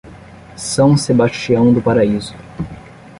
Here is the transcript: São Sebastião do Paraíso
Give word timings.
São 0.57 0.97
Sebastião 0.97 1.71
do 1.71 1.79
Paraíso 1.79 2.33